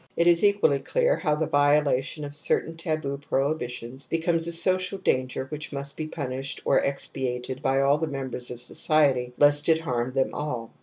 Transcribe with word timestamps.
It 0.17 0.25
is 0.25 0.43
equally 0.43 0.79
clear 0.79 1.15
how 1.17 1.35
the 1.35 1.45
violation 1.45 2.25
of 2.25 2.35
certain 2.35 2.75
taboo 2.75 3.19
prohibitions 3.19 4.07
becomes 4.07 4.47
a 4.47 4.51
social 4.51 4.97
danger 4.97 5.45
which 5.45 5.71
must 5.71 5.95
be 5.95 6.07
punished 6.07 6.59
or 6.65 6.79
expiated 6.79 7.61
by 7.61 7.81
all 7.81 7.99
the 7.99 8.07
members 8.07 8.49
of 8.49 8.63
society 8.63 9.31
lest 9.37 9.69
it 9.69 9.81
harm 9.81 10.13
them 10.13 10.31
all. 10.33 10.71